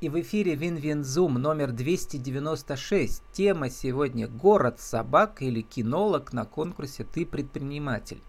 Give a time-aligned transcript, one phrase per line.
[0.00, 3.20] И в эфире Win-Win Zoom номер 296.
[3.32, 8.20] Тема сегодня «Город собак» или «Кинолог» на конкурсе «Ты предприниматель».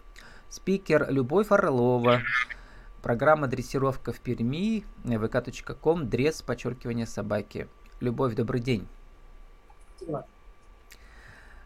[0.49, 2.23] Спикер Любовь Орлова.
[3.03, 7.67] Программа «Дрессировка в Перми» vk.com дресс, подчеркивание собаки.
[7.99, 8.87] Любовь, добрый день.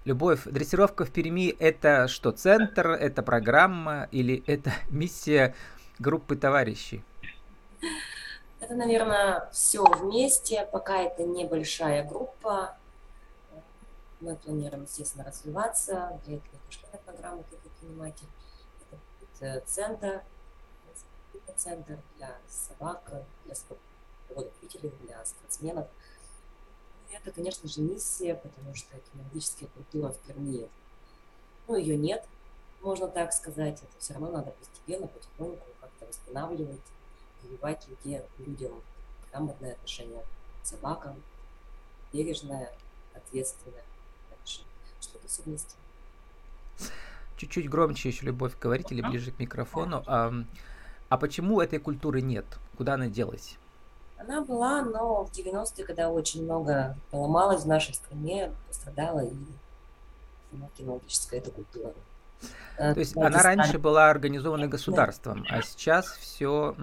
[0.04, 5.55] Любовь, дрессировка в Перми– это что, центр, это программа или это миссия
[5.97, 7.05] группы товарищей?
[8.64, 12.77] Это, наверное, все вместе, пока это небольшая группа.
[14.21, 16.17] Мы планируем, естественно, развиваться.
[16.26, 18.27] Для этого школьная программа как предприниматель.
[18.80, 20.23] Это будет э, центр,
[21.57, 23.02] центр для собак,
[23.44, 23.54] для
[24.30, 25.88] любителей, для спортсменов.
[27.09, 30.70] И это, конечно же, миссия, потому что кинологическая культура в Перми,
[31.68, 32.26] ну, ее нет,
[32.80, 33.84] можно так сказать.
[33.84, 36.80] Это все равно надо постепенно, потихоньку как-то восстанавливать
[37.43, 38.71] прививать людей, людям
[39.31, 40.23] грамотное отношение
[40.63, 41.15] к собакам,
[42.11, 42.71] бережное,
[43.13, 43.84] ответственное
[44.31, 44.68] отношение.
[45.01, 45.76] Что-то все вместе.
[47.37, 50.03] Чуть-чуть громче еще, Любовь, говорите или ближе к микрофону.
[50.07, 50.31] А,
[51.09, 52.45] а почему этой культуры нет?
[52.77, 53.57] Куда она делась?
[54.18, 59.34] Она была, но в 90-е, когда очень много поломалось в нашей стране, пострадала и
[60.77, 61.93] кинологическая эта культура.
[62.77, 66.75] То есть она раньше была организована государством, а сейчас все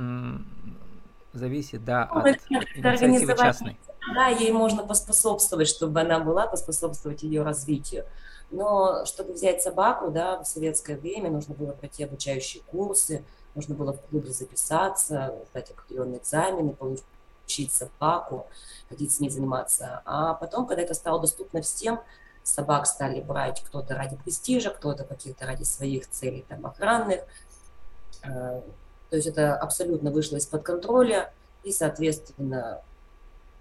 [1.32, 3.78] зависит, да, ну, от инициативы частной.
[4.14, 8.04] Да, ей можно поспособствовать, чтобы она была, поспособствовать ее развитию.
[8.50, 13.22] Но чтобы взять собаку, да, в советское время нужно было пройти обучающие курсы,
[13.54, 18.46] нужно было в клубе записаться, сдать определенные экзамены, получить собаку,
[18.88, 20.02] ходить с ней заниматься.
[20.04, 22.00] А потом, когда это стало доступно всем,
[22.42, 27.20] собак стали брать кто-то ради престижа, кто-то каких-то ради своих целей там, охранных.
[28.22, 28.60] Э,
[29.10, 31.32] то есть это абсолютно вышло из-под контроля,
[31.62, 32.80] и, соответственно,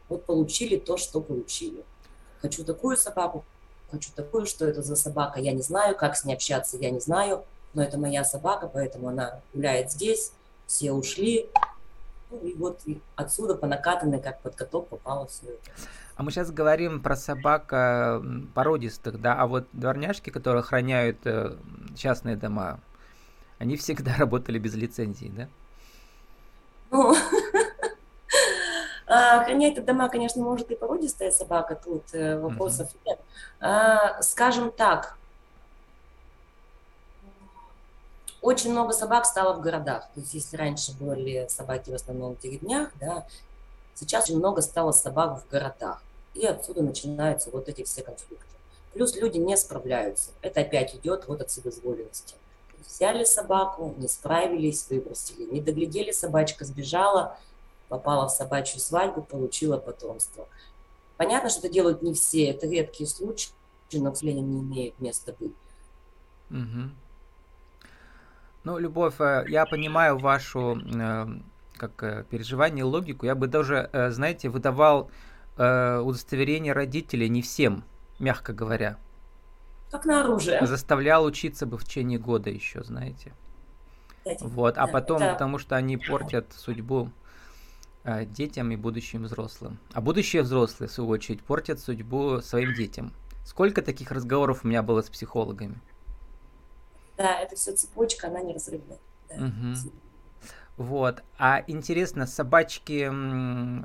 [0.07, 1.83] вот получили то, что получили.
[2.41, 3.43] Хочу такую собаку,
[3.91, 6.99] хочу такую, что это за собака, я не знаю, как с ней общаться, я не
[6.99, 7.43] знаю,
[7.73, 10.31] но это моя собака, поэтому она гуляет здесь,
[10.65, 11.49] все ушли,
[12.29, 12.81] ну и вот
[13.15, 15.71] отсюда по накатанной, как под каток попало все это.
[16.15, 17.67] А мы сейчас говорим про собак
[18.53, 21.55] породистых, да, а вот дворняжки, которые охраняют э,
[21.95, 22.79] частные дома,
[23.57, 25.47] они всегда работали без лицензии, да?
[26.91, 27.15] Ну,
[29.07, 33.19] а, охранять дома, конечно, может и породистая собака, тут э, вопросов нет.
[33.61, 35.18] А, скажем так,
[38.41, 40.03] очень много собак стало в городах.
[40.13, 43.27] То есть если раньше были собаки в основном в деревнях, да,
[43.95, 46.01] сейчас очень много стало собак в городах.
[46.33, 48.45] И отсюда начинаются вот эти все конфликты.
[48.93, 50.31] Плюс люди не справляются.
[50.41, 52.35] Это опять идет вот от вседозволенности.
[52.87, 55.43] Взяли собаку, не справились, выбросили.
[55.51, 57.37] Не доглядели, собачка сбежала,
[57.87, 60.47] попала в собачью свадьбу, получила потомство.
[61.17, 63.51] Понятно, что это делают не все, это редкие случаи,
[63.91, 65.53] но, к сожалению, не имеют места быть.
[66.49, 66.89] Угу.
[68.69, 71.27] Ну, Любовь, э, я понимаю вашу э,
[71.75, 73.25] как э, переживание, логику.
[73.25, 75.09] Я бы даже, знаете, выдавал
[75.57, 77.83] удостоверение родителей не всем,
[78.19, 78.97] мягко говоря.
[79.91, 80.65] Как на оружие.
[80.65, 83.33] Заставлял учиться бы в течение года еще, знаете.
[84.39, 85.33] Вот, а потом, это...
[85.33, 87.09] потому что они портят судьбу
[88.05, 89.79] детям и будущим взрослым.
[89.91, 93.11] А будущие взрослые, в свою очередь, портят судьбу своим детям.
[93.43, 95.81] Сколько таких разговоров у меня было с психологами?
[97.19, 98.97] Да, это все цепочка, она неразрывная.
[99.27, 99.35] Да.
[99.35, 99.91] Угу.
[100.77, 101.21] Вот.
[101.37, 103.11] А интересно, собачки,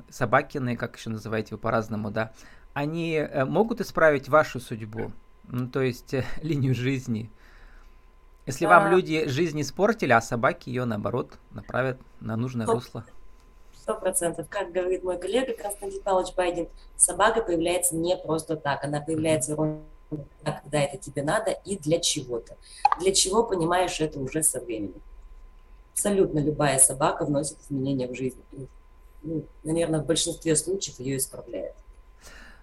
[0.09, 2.31] собакины, как еще называете вы по-разному, да,
[2.73, 5.11] они э, могут исправить вашу судьбу?
[5.43, 7.29] Ну, то есть э, линию жизни.
[8.45, 13.03] Если вам люди жизнь испортили, а собаки ее, наоборот, направят на нужное русло.
[13.73, 14.47] Сто процентов.
[14.49, 18.85] Как говорит мой коллега Константин Павлович Байден, собака появляется не просто так.
[18.85, 22.57] Она появляется ровно когда это тебе надо и для чего-то.
[22.99, 25.01] Для чего, понимаешь, это уже со временем.
[25.93, 28.41] Абсолютно любая собака вносит изменения в жизнь.
[28.51, 28.67] И,
[29.23, 31.75] ну, наверное, в большинстве случаев ее исправляет.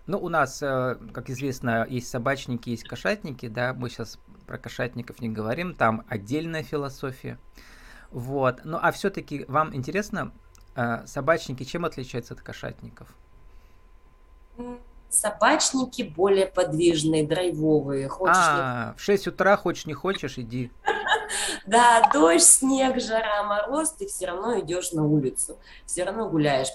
[0.07, 5.21] Ну, у нас, э, как известно, есть собачники, есть кошатники, да, мы сейчас про кошатников
[5.21, 7.39] не говорим, там отдельная философия.
[8.11, 8.61] Вот.
[8.65, 10.33] Ну, а все-таки вам интересно,
[10.75, 13.09] э, собачники чем отличаются от кошатников?
[15.13, 18.09] Собачники более подвижные, драйвовые.
[18.09, 18.99] Хочешь а, не...
[18.99, 20.71] в 6 утра хочешь не хочешь, иди.
[21.67, 26.69] Да, дождь, снег, жара, мороз, ты все равно идешь на улицу, все равно гуляешь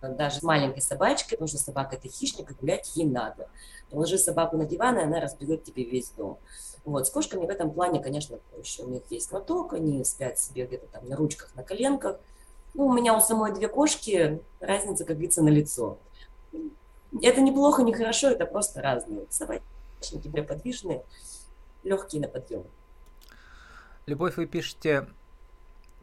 [0.00, 3.48] даже с маленькой собачкой, потому что собака это хищник, и гулять ей надо.
[3.90, 6.38] Положи собаку на диван, и она разберет тебе весь дом.
[6.84, 8.82] Вот, с кошками в этом плане, конечно, проще.
[8.82, 12.18] У них есть лоток, они спят себе где-то там на ручках, на коленках.
[12.74, 15.98] Ну, у меня у самой две кошки, разница, как говорится, на лицо.
[17.20, 19.26] Это неплохо, не хорошо, это просто разные.
[19.28, 21.04] Собачники подвижные,
[21.82, 22.64] легкие на подъем.
[24.06, 25.08] Любовь, вы пишете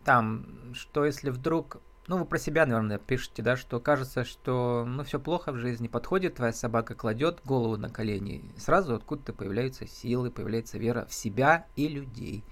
[0.04, 5.04] там, что если вдруг ну, вы про себя, наверное, пишете, да, что кажется, что, ну,
[5.04, 10.32] все плохо в жизни, подходит твоя собака, кладет голову на колени, сразу откуда-то появляются силы,
[10.32, 12.44] появляется вера в себя и людей,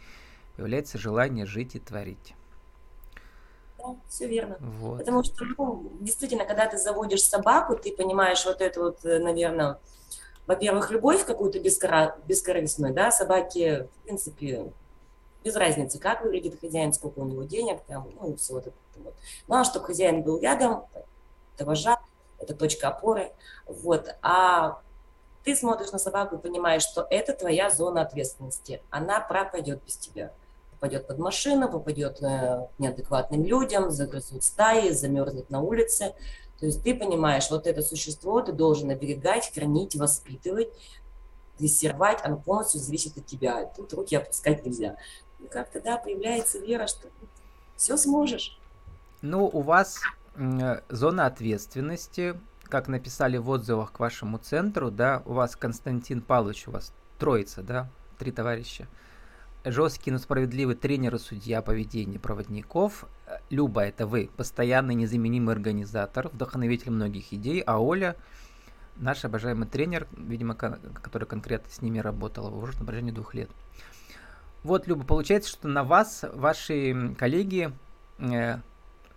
[0.56, 2.36] появляется желание жить и творить.
[3.78, 4.58] Да, все верно.
[4.60, 5.00] Вот.
[5.00, 9.80] Потому что, ну, действительно, когда ты заводишь собаку, ты понимаешь вот это вот, э, наверное,
[10.48, 12.18] во-первых, любовь какую-то бескора...
[12.26, 14.72] бескорыстную, да, собаки, в принципе,
[15.44, 19.14] без разницы, как выглядит хозяин, сколько у него денег, там, ну, все вот это вот.
[19.48, 20.86] Главное, чтобы хозяин был рядом,
[21.56, 22.00] это вожак,
[22.40, 23.32] это точка опоры,
[23.66, 24.16] вот.
[24.22, 24.82] А
[25.44, 30.32] ты смотришь на собаку и понимаешь, что это твоя зона ответственности, она пропадет без тебя.
[30.80, 36.14] Попадет под машину, попадет э, к неадекватным людям, загрызут стаи, замерзнет на улице.
[36.60, 40.70] То есть ты понимаешь, вот это существо ты должен оберегать, хранить, воспитывать,
[41.60, 43.66] дрессировать, оно полностью зависит от тебя.
[43.76, 44.98] Тут руки опускать нельзя
[45.50, 47.08] как-то, да, появляется вера, что
[47.76, 48.60] все сможешь.
[49.22, 50.00] Ну, у вас
[50.90, 56.72] зона ответственности, как написали в отзывах к вашему центру, да, у вас Константин Павлович, у
[56.72, 57.90] вас троица, да,
[58.20, 58.88] три товарища.
[59.72, 63.06] Жесткий, но справедливый тренер и судья поведения проводников.
[63.50, 68.16] Люба, это вы, постоянный незаменимый организатор, вдохновитель многих идей, а Оля
[68.96, 73.50] наш обожаемый тренер, видимо, который конкретно с ними работал уже на протяжении двух лет.
[74.64, 77.72] Вот, Люба, получается, что на вас ваши коллеги,
[78.20, 78.60] э,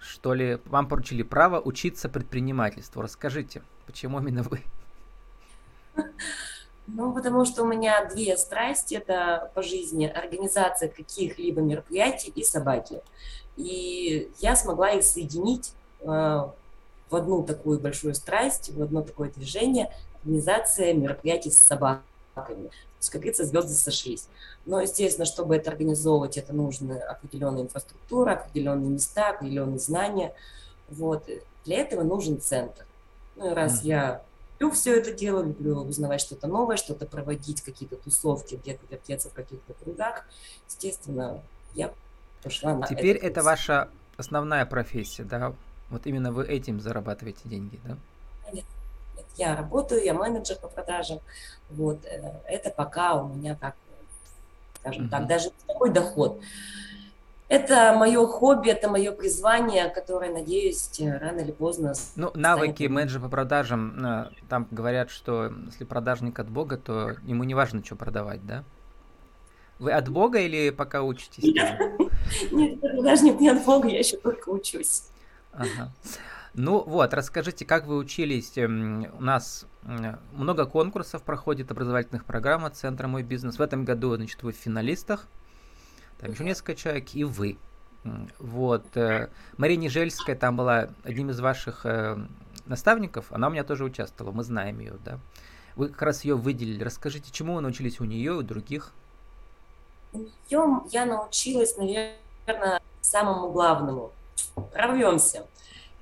[0.01, 3.03] что ли, вам поручили право учиться предпринимательству.
[3.03, 4.63] Расскажите, почему именно вы?
[6.95, 8.95] Ну, потому что у меня две страсти.
[8.95, 13.01] Это по жизни организация каких-либо мероприятий и собаки.
[13.57, 19.93] И я смогла их соединить э, в одну такую большую страсть, в одно такое движение,
[20.23, 22.03] организация мероприятий с собаками.
[22.69, 24.29] То есть, как говорится, звезды сошлись.
[24.67, 30.35] Но, естественно, чтобы это организовывать, это нужна определенная инфраструктура, определенные места, определенные знания.
[30.89, 31.29] Вот.
[31.65, 32.85] Для этого нужен центр.
[33.37, 33.87] Ну и раз mm.
[33.87, 34.23] я
[34.61, 39.33] люблю все это дело, люблю узнавать что-то новое, что-то проводить, какие-то тусовки, где-то вертеться в
[39.33, 40.27] каких-то кругах,
[40.69, 41.41] естественно,
[41.75, 41.93] я
[42.43, 45.55] пошла на Теперь это, это ваша основная профессия, да?
[45.89, 47.97] Вот именно вы этим зарабатываете деньги, да?
[48.53, 48.65] Нет,
[49.17, 51.21] нет, я работаю, я менеджер по продажам.
[51.71, 53.75] Вот, э, это пока у меня так
[54.81, 55.11] скажем mm-hmm.
[55.11, 56.41] так, даже такой доход.
[57.51, 61.95] Это мое хобби, это мое призвание, которое, надеюсь, рано или поздно...
[62.15, 62.93] Ну, навыки станет...
[62.93, 67.85] менеджера по продажам, э, там говорят, что если продажник от Бога, то ему не важно,
[67.85, 68.63] что продавать, да?
[69.81, 71.43] Вы от Бога или пока учитесь?
[72.53, 75.07] Нет, продажник не от Бога, я еще только учусь.
[75.53, 75.93] Ага.
[76.55, 78.57] Ну вот, расскажите, как вы учились?
[78.59, 79.67] Эм, у нас
[80.31, 83.59] много конкурсов проходит образовательных программ от Центра «Мой бизнес».
[83.59, 85.27] В этом году, значит, вы в финалистах.
[86.21, 87.57] Там еще несколько человек, и вы.
[88.39, 88.85] Вот.
[88.97, 92.19] Э, Мария Нежельская там была одним из ваших э,
[92.67, 93.33] наставников.
[93.33, 95.19] Она у меня тоже участвовала, мы знаем ее, да.
[95.77, 96.83] Вы как раз ее выделили.
[96.83, 98.93] Расскажите, чему вы научились у нее и у других?
[100.13, 104.13] У нее я научилась, наверное, самому главному.
[104.73, 105.47] Прорвемся.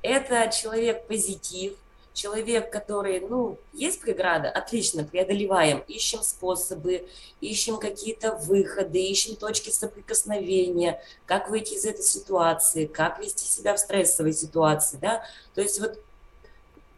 [0.03, 1.75] Это человек позитив,
[2.19, 7.09] человек, который, ну, есть преграда, отлично, преодолеваем, ищем способы,
[7.41, 13.79] ищем какие-то выходы, ищем точки соприкосновения, как выйти из этой ситуации, как вести себя в
[13.79, 15.23] стрессовой ситуации, да,
[15.55, 15.97] то есть вот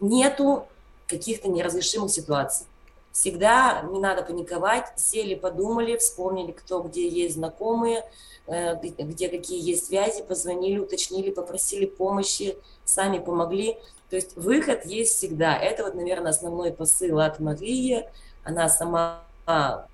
[0.00, 0.66] нету
[1.06, 2.66] каких-то неразрешимых ситуаций.
[3.12, 8.04] Всегда не надо паниковать, сели, подумали, вспомнили, кто где есть знакомые,
[8.46, 13.78] э, где какие есть связи, позвонили, уточнили, попросили помощи, сами помогли.
[14.10, 15.56] То есть выход есть всегда.
[15.56, 18.08] Это вот, наверное, основной посыл от Марии.
[18.44, 19.84] Она сама, ну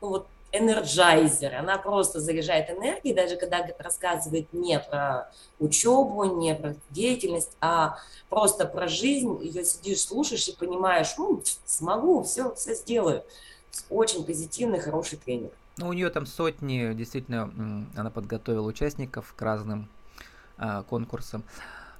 [0.00, 7.56] вот, энерджайзер, она просто заряжает энергией, даже когда рассказывает не про учебу, не про деятельность,
[7.60, 13.24] а просто про жизнь, ее сидишь, слушаешь и понимаешь, ну, смогу, все, все сделаю.
[13.90, 15.50] Очень позитивный, хороший тренер.
[15.76, 17.50] Ну, у нее там сотни, действительно,
[17.96, 19.88] она подготовила участников к разным
[20.56, 21.42] а, конкурсам.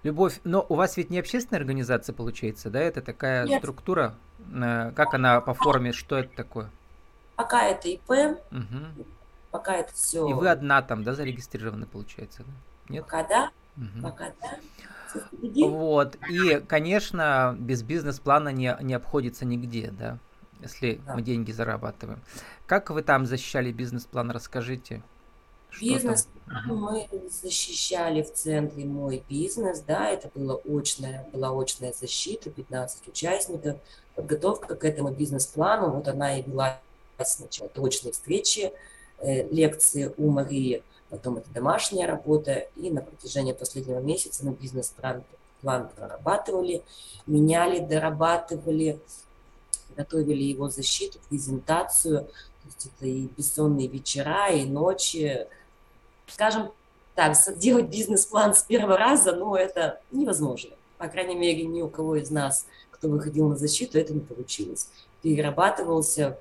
[0.05, 2.79] Любовь, но у вас ведь не общественная организация получается, да?
[2.79, 3.61] Это такая Нет.
[3.63, 4.15] структура.
[4.55, 6.71] Э, как она по форме, что это такое?
[7.37, 8.11] Пока это ИП,
[8.51, 9.07] угу.
[9.51, 10.27] пока это все.
[10.29, 12.43] И вы одна там, да, зарегистрированы, получается?
[12.45, 12.53] Да?
[12.89, 13.05] Нет?
[13.05, 13.51] Пока да.
[13.77, 14.03] Угу.
[14.03, 14.59] Пока да.
[15.67, 16.17] Вот.
[16.29, 20.19] И, конечно, без бизнес-плана не, не обходится нигде, да,
[20.61, 21.15] если да.
[21.15, 22.21] мы деньги зарабатываем.
[22.67, 25.03] Как вы там защищали бизнес-план, расскажите,
[25.81, 26.29] Бизнес
[26.67, 33.79] мы защищали в центре мой бизнес, да, это было очная, была очная защита, 15 участников,
[34.15, 36.81] подготовка к этому бизнес-плану, вот она и вела
[37.23, 38.73] сначала точные встречи,
[39.19, 45.23] э, лекции у Марии, потом это домашняя работа, и на протяжении последнего месяца мы бизнес-план
[45.65, 46.83] план прорабатывали,
[47.27, 49.01] меняли, дорабатывали,
[49.97, 55.47] готовили его защиту, презентацию, то есть это и бессонные вечера, и ночи.
[56.27, 56.71] Скажем
[57.15, 60.71] так, делать бизнес-план с первого раза, ну, это невозможно.
[60.99, 64.89] По крайней мере, ни у кого из нас, кто выходил на защиту, это не получилось.
[65.23, 66.39] Перерабатывался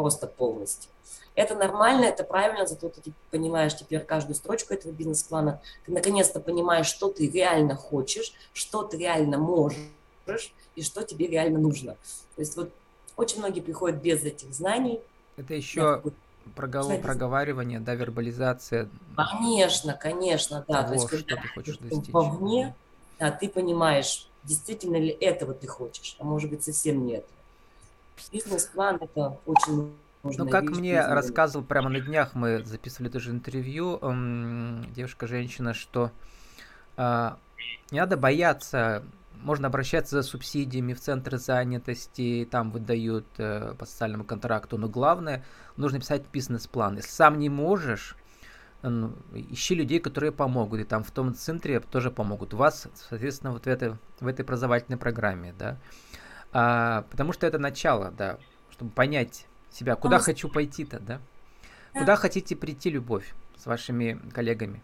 [0.00, 0.90] просто полностью.
[1.34, 5.60] Это нормально, это правильно, зато ты понимаешь теперь каждую строчку этого бизнес-плана.
[5.84, 11.58] Ты наконец-то понимаешь, что ты реально хочешь, что ты реально можешь и что тебе реально
[11.58, 11.96] нужно.
[12.36, 12.72] То есть вот
[13.16, 15.00] очень многие приходят без этих знаний.
[15.36, 16.02] Это еще
[16.56, 18.88] проговор, проговаривание, да, вербализация.
[19.16, 20.82] Конечно, конечно, да.
[20.82, 22.12] Того, То есть, что ты хочешь достичь.
[22.14, 22.74] Вовне,
[23.18, 27.26] да, ты понимаешь, действительно ли этого ты хочешь, а может быть совсем нет.
[28.32, 33.98] Бизнес-план это очень ну, как мне рассказывал прямо на днях, мы записывали даже интервью,
[34.94, 36.10] девушка-женщина, что
[36.98, 37.30] э,
[37.90, 39.02] не надо бояться,
[39.42, 45.42] можно обращаться за субсидиями в центры занятости, там выдают э, по социальному контракту, но главное,
[45.78, 46.96] нужно писать бизнес-план.
[46.96, 48.14] Если сам не можешь,
[48.82, 52.54] ищи людей, которые помогут, и там в том центре тоже помогут.
[52.54, 55.78] Вас, соответственно, вот в этой, в этой образовательной программе, да.
[56.52, 58.38] А, потому что это начало, да,
[58.70, 59.96] чтобы понять, себя.
[59.96, 61.20] Куда а хочу пойти-то, да?
[61.94, 62.00] да?
[62.00, 64.82] Куда хотите прийти, Любовь, с вашими коллегами?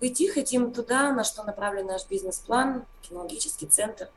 [0.00, 4.08] Пойти хотим туда, на что направлен наш бизнес-план, технологический центр.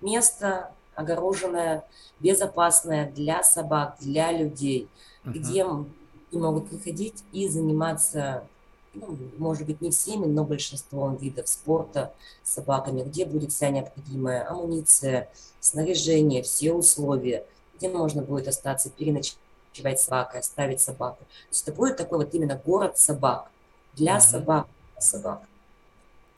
[0.00, 1.84] Место огороженное,
[2.20, 4.88] безопасное для собак, для людей,
[5.24, 5.32] uh-huh.
[5.32, 5.86] где они
[6.32, 8.46] могут приходить и заниматься,
[8.94, 14.48] ну, может быть, не всеми, но большинством видов спорта с собаками, где будет вся необходимая
[14.48, 15.28] амуниция,
[15.60, 17.44] снаряжение, все условия–
[17.76, 21.18] где можно будет остаться, переночевать собакой, оставить собаку.
[21.18, 23.50] То есть это будет такой вот именно город собак,
[23.94, 24.22] для угу.
[24.22, 24.66] собак,
[24.98, 25.42] собак.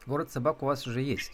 [0.06, 1.32] Город собак у вас уже есть.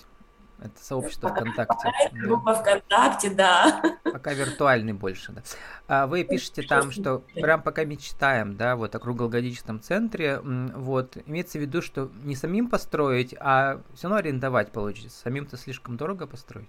[0.62, 1.75] Это сообщество пока, ВКонтакте.
[1.75, 2.19] Пока да.
[2.21, 3.83] группа ВКонтакте, да.
[4.04, 5.42] Пока виртуальный больше, да.
[5.88, 11.59] А вы пишете там, что прям пока мечтаем, да, вот о круглогодичном центре, вот, имеется
[11.59, 15.19] в виду, что не самим построить, а все равно арендовать получится.
[15.23, 16.69] Самим-то слишком дорого построить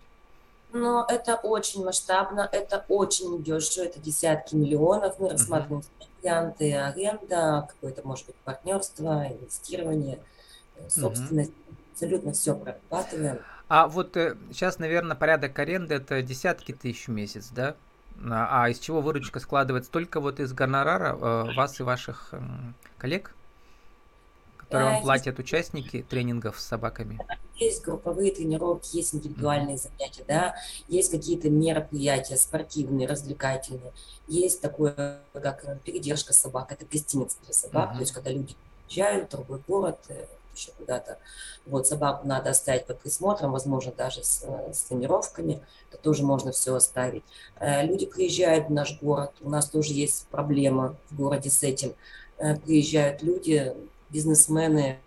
[0.74, 5.20] но это очень масштабно, это очень дешево, это десятки миллионов.
[5.20, 6.08] Мы рассматриваем uh-huh.
[6.22, 10.20] варианты аренда, какое-то, может быть, партнерство, инвестирование,
[10.90, 11.52] собственность.
[11.52, 11.92] Uh-huh.
[11.94, 13.40] Абсолютно все прорабатываем.
[13.70, 17.76] А вот э, сейчас, наверное, порядок аренды это десятки тысяч в месяц, да?
[18.24, 19.92] А, а из чего выручка складывается?
[19.92, 22.40] Только вот из гонорара э, вас и ваших э,
[22.98, 23.36] коллег?
[24.74, 27.20] которые вам платят участники тренингов с собаками?
[27.56, 29.92] Есть групповые тренировки, есть индивидуальные mm-hmm.
[29.98, 30.56] занятия, да,
[30.88, 33.94] есть какие-то мероприятия спортивные, развлекательные,
[34.28, 37.96] есть такое, как передержка собак, это гостиница для собак, mm-hmm.
[37.96, 38.56] то есть когда люди
[38.88, 41.18] приезжают в другой город, э, еще куда-то,
[41.66, 44.44] вот собаку надо оставить под присмотром, возможно, даже с,
[44.74, 47.24] с тренировками, это тоже можно все оставить.
[47.60, 51.94] Э, люди приезжают в наш город, у нас тоже есть проблема в городе с этим,
[52.38, 53.74] э, приезжают люди,
[54.10, 55.00] бизнесмены,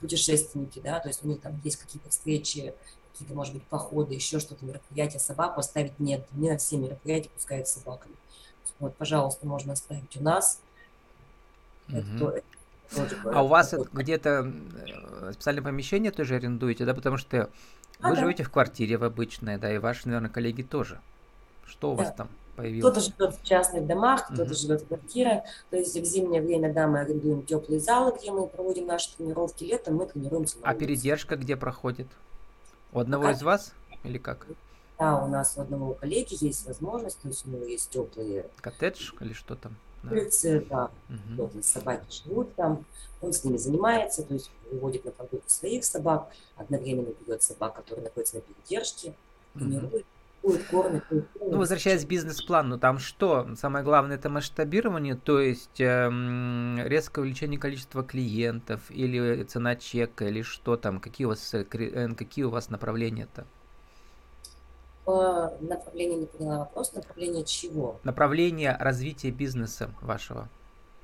[0.00, 2.74] путешественники, да, то есть у них там есть какие-то встречи,
[3.12, 6.26] какие-то, может быть, походы, еще что-то, мероприятия, собаку оставить нет.
[6.32, 8.14] Не на все мероприятия пускают собаками.
[8.78, 10.60] Вот, пожалуйста, можно оставить у нас.
[11.88, 12.28] Угу.
[12.28, 12.42] Это,
[13.24, 14.52] а у вас где-то
[14.86, 17.50] э, специальное помещение тоже арендуете, да, потому что
[18.00, 18.20] а, вы да.
[18.20, 21.00] живете в квартире в обычной, да, и ваши, наверное, коллеги тоже.
[21.66, 22.04] Что у да.
[22.04, 22.28] вас там?
[22.56, 22.90] появился?
[22.90, 24.54] Кто-то живет в частных домах, кто-то uh-huh.
[24.54, 25.44] живет в квартирах.
[25.70, 29.64] То есть в зимнее время, да, мы арендуем теплые залы, где мы проводим наши тренировки.
[29.64, 32.08] Летом мы тренируемся на А передержка где проходит?
[32.92, 33.36] У одного как?
[33.36, 33.72] из вас
[34.04, 34.46] или как?
[34.98, 38.46] Да, у нас у одного коллеги есть возможность, то есть у него есть теплые...
[38.62, 39.76] Коттедж или что там?
[40.02, 40.10] Да.
[40.70, 40.90] да.
[41.38, 41.62] Угу.
[41.62, 42.84] собаки живут там,
[43.20, 48.04] он с ними занимается, то есть выводит на прогулку своих собак, одновременно берет собак, которые
[48.04, 49.14] находятся на передержке,
[49.54, 50.04] тренирует, угу
[50.70, 53.48] кормит, Ну, возвращаясь к бизнес-плану, там что?
[53.56, 60.42] Самое главное это масштабирование, то есть эм, резкое увеличение количества клиентов или цена чека, или
[60.42, 63.46] что там, какие у вас, э, э, какие у вас направления-то?
[65.06, 66.92] Направление не поняла вопрос.
[66.92, 68.00] Направление чего?
[68.02, 70.48] Направление развития бизнеса вашего.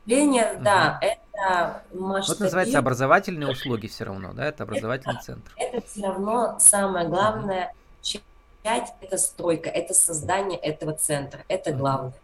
[0.05, 0.65] Направление, угу.
[0.65, 2.25] да, это масштабирование.
[2.29, 5.53] Вот называется образовательные услуги все равно, да, это образовательный это, центр.
[5.57, 8.21] Это все равно самое главное, угу.
[8.63, 12.15] 5– это стройка, это создание этого центра, это главное.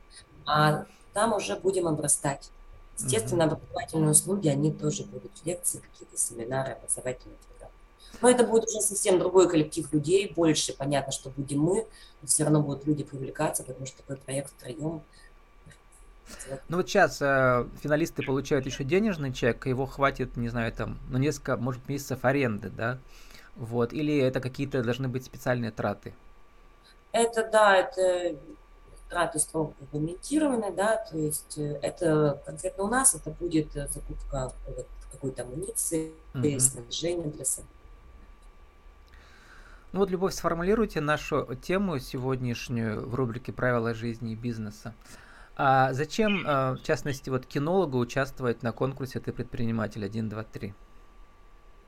[0.47, 2.51] А там уже будем обрастать.
[2.99, 7.39] Естественно, образовательные услуги, они тоже будут лекции, какие-то семинары, образовательные.
[8.21, 11.87] Но это будет уже совсем другой коллектив людей, больше, понятно, что будем мы,
[12.21, 15.03] но все равно будут люди привлекаться, потому что такой проект втроем
[16.69, 21.17] ну вот сейчас э, финалисты получают еще денежный чек, его хватит, не знаю, там, на
[21.17, 22.99] несколько, может, месяцев аренды, да?
[23.57, 26.13] Вот, или это какие-то должны быть специальные траты?
[27.13, 28.37] Это, да, это
[29.09, 34.53] траты строго регламентированы, да, то есть э, это конкретно у нас это будет э, закупка
[35.11, 36.61] какой-то амуниции, mm-hmm.
[36.61, 37.71] снаряжения для собак.
[39.93, 44.95] Ну вот, Любовь, сформулируйте нашу тему сегодняшнюю в рубрике «Правила жизни и бизнеса».
[45.57, 50.75] А зачем, э, в частности, вот кинологу участвовать на конкурсе «Ты предприниматель 1, 2, 3»?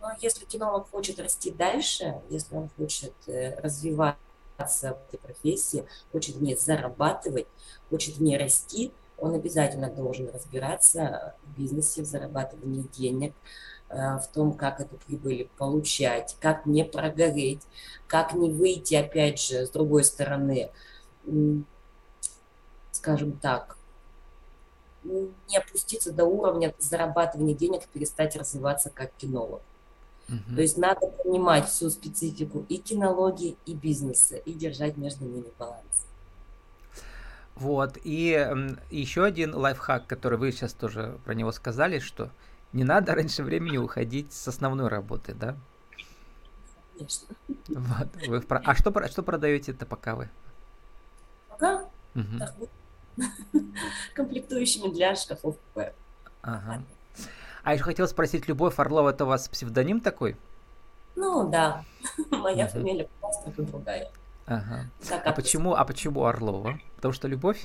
[0.00, 4.16] Ну, если кинолог хочет расти дальше, если он хочет развивать
[4.56, 7.46] в этой профессии, хочет в ней зарабатывать,
[7.90, 13.34] хочет в ней расти, он обязательно должен разбираться в бизнесе, в зарабатывании денег, э,
[13.90, 17.62] в том, как эту прибыль получать, как не прогореть,
[18.06, 20.70] как не выйти, опять же, с другой стороны,
[22.92, 23.76] скажем так,
[25.02, 29.62] не опуститься до уровня зарабатывания денег, перестать развиваться как кинолог.
[30.28, 30.54] Угу.
[30.54, 36.06] То есть надо понимать всю специфику и кинологии, и бизнеса, и держать между ними баланс.
[37.56, 38.48] Вот, и
[38.90, 42.30] еще один лайфхак, который вы сейчас тоже про него сказали, что
[42.72, 45.56] не надо раньше времени уходить с основной работы, да?
[46.96, 47.34] Конечно.
[47.68, 48.46] Вот, вы в...
[48.50, 50.28] А что, что продаете-то пока вы?
[51.48, 51.84] Пока?
[52.14, 53.24] Угу.
[54.14, 55.56] Комплектующими для шкафов
[56.42, 56.82] Ага.
[57.62, 60.36] А еще хотел спросить, Любовь Орлова, это у вас псевдоним такой?
[61.16, 61.84] Ну да,
[62.30, 62.72] моя угу.
[62.72, 64.10] фамилия просто другая.
[64.46, 64.90] Ага.
[65.08, 66.80] Так, а, а почему, а почему Орлова?
[66.96, 67.64] Потому что любовь?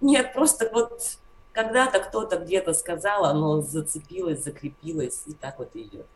[0.00, 1.18] Нет, просто вот
[1.52, 6.06] когда-то кто-то где-то сказал, оно зацепилось, закрепилось, и так вот идет.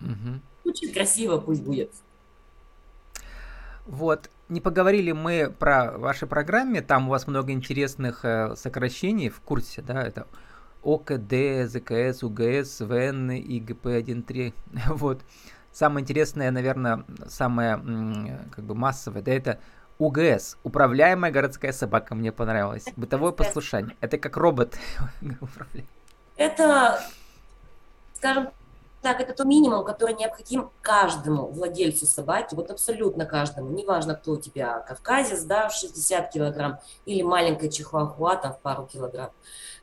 [0.00, 0.70] Угу.
[0.70, 1.90] Очень красиво пусть будет.
[3.86, 9.40] Вот, не поговорили мы про вашей программе, там у вас много интересных э, сокращений в
[9.40, 10.26] курсе, да, это
[10.82, 14.54] ОКД, ЗКС, УГС, ВН и ГП-1.3.
[14.88, 15.20] Вот.
[15.72, 17.80] Самое интересное, наверное, самое
[18.54, 19.58] как бы массовое, да, это
[19.98, 22.84] УГС, управляемая городская собака, мне понравилось.
[22.96, 23.96] Бытовое послушание.
[24.00, 24.74] Это как робот.
[26.36, 27.00] Это,
[28.14, 28.48] скажем
[29.02, 34.36] так, это то минимум, который необходим каждому владельцу собаки, вот абсолютно каждому, неважно, кто у
[34.38, 39.30] тебя, кавказец, да, в 60 килограмм, или маленькая чихуахуа, там, в пару килограмм.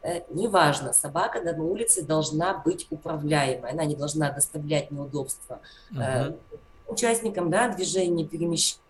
[0.01, 5.61] Э, неважно, собака на улице должна быть управляемой, она не должна доставлять неудобства
[5.93, 6.37] uh-huh.
[6.87, 8.81] участникам да, движения, перемещения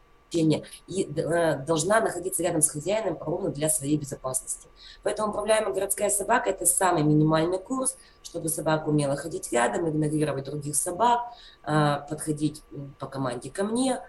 [0.87, 4.67] и э, должна находиться рядом с хозяином ровно для своей безопасности.
[5.03, 10.75] Поэтому управляемая городская собака– это самый минимальный курс, чтобы собака умела ходить рядом, игнорировать других
[10.75, 11.21] собак,
[11.63, 12.63] подходить
[12.99, 13.99] по команде ко мне,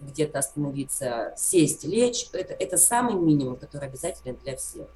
[0.00, 2.28] где-то остановиться, сесть, лечь.
[2.32, 4.88] Это, это самый минимум, который обязателен для всех.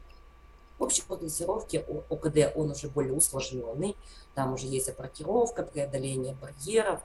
[0.78, 3.96] В общей дозировке ОКД он уже более усложненный,
[4.34, 7.00] там уже есть апортировка, преодоление барьеров.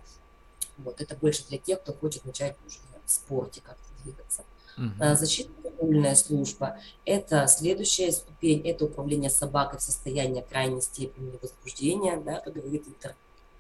[0.78, 2.80] Вот это больше для тех, кто хочет начать уже
[3.12, 4.44] спорте как-то двигаться.
[4.78, 5.16] Uh-huh.
[5.16, 12.54] Защитная служба– это следующая ступень, это управление собакой в состоянии крайней степени возбуждения, да, как
[12.54, 13.16] говорит Виктор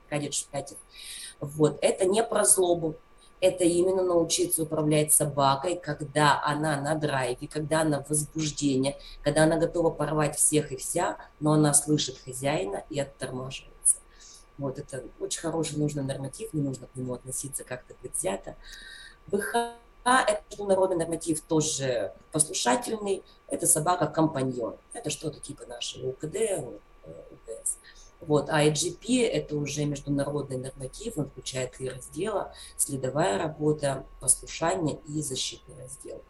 [0.06, 0.78] Аркадьевич Шпятев.
[1.40, 2.96] Вот, это не про злобу,
[3.42, 9.58] это именно научиться управлять собакой, когда она на драйве, когда она в возбуждении, когда она
[9.58, 13.98] готова порвать всех и вся, но она слышит хозяина и оттормаживается.
[14.60, 18.56] Вот это очень хороший, нужный норматив, не нужно к нему относиться как-то предвзято.
[19.28, 19.56] ВХ–
[20.04, 24.76] это международный норматив, тоже послушательный, это собака-компаньон.
[24.94, 26.36] Это что-то типа нашего УКД,
[27.06, 27.78] УКС.
[28.22, 35.22] Вот, а IGP– это уже международный норматив, он включает три раздела, следовая работа, послушание и
[35.22, 36.22] защитный раздел.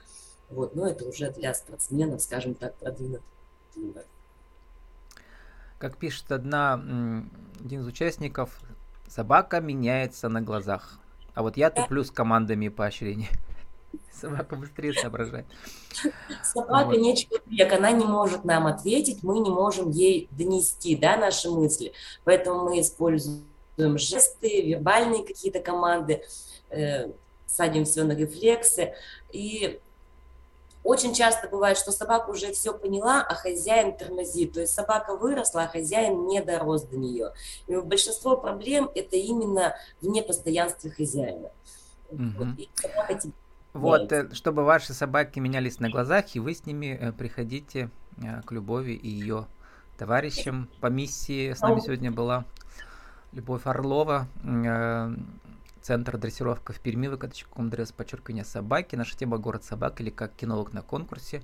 [0.50, 3.24] Вот, но это уже для спортсменов, скажем так, продвинутый
[5.80, 8.62] Как пишет одна, один из участников,
[9.08, 10.98] собака меняется на глазах.
[11.34, 13.30] А вот я туплю с командами поощрения.
[14.12, 15.46] Собака быстрее соображает.
[16.44, 16.98] Собака вот.
[16.98, 21.94] не человек, она не может нам ответить, мы не можем ей донести да, наши мысли.
[22.24, 23.44] Поэтому мы используем
[23.78, 26.24] жесты, вербальные какие-то команды,
[26.70, 27.12] э,
[27.46, 28.94] садим все на рефлексы.
[29.32, 29.80] И
[30.84, 34.54] очень часто бывает, что собака уже все поняла, а хозяин тормозит.
[34.54, 37.34] То есть собака выросла, а хозяин не дорос до нее.
[37.68, 41.52] И большинство проблем это именно в непостоянстве хозяина.
[42.10, 42.24] Угу.
[42.38, 43.20] Вот, и собака
[43.74, 48.42] вот, э, чтобы ваши собаки менялись на глазах, и вы с ними э, приходите э,
[48.42, 49.48] к Любови и ее
[49.98, 51.54] товарищам по миссии.
[51.54, 52.46] С нами сегодня была
[53.32, 54.28] Любовь Орлова,
[55.82, 58.96] Центр дрессировка в Перми, vk.com, дресс, подчеркивание собаки.
[58.96, 61.42] Наша тема «Город собак» или как кинолог на конкурсе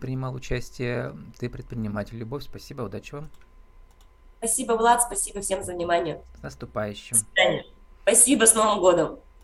[0.00, 1.16] принимал участие.
[1.38, 2.16] Ты предприниматель.
[2.16, 3.30] Любовь, спасибо, удачи вам.
[4.38, 6.22] Спасибо, Влад, спасибо всем за внимание.
[6.38, 7.16] С наступающим.
[8.02, 9.20] Спасибо, с Новым годом.